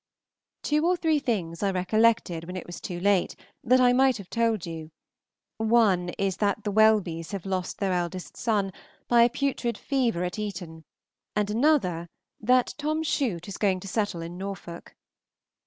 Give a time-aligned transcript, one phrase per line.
[0.63, 4.31] Two or three things I recollected when it was too late, that I might have
[4.31, 4.89] told you;
[5.57, 8.71] one is that the Welbys have lost their eldest son
[9.07, 10.85] by a putrid fever at Eton,
[11.35, 12.07] and another
[12.39, 14.95] that Tom Chute is going to settle in Norfolk.